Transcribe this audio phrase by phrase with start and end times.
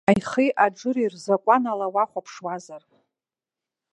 [0.09, 2.83] Аихеи аџыри рзакәан ала уахәаԥшуазар.